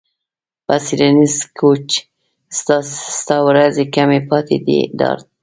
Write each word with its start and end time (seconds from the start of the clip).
په 0.65 0.75
څیړنیز 0.85 1.35
کوچ 1.59 1.89
ستا 3.19 3.37
ورځې 3.47 3.83
کمې 3.95 4.19
پاتې 4.29 4.57
دي 4.65 4.79
ډارت 4.97 5.27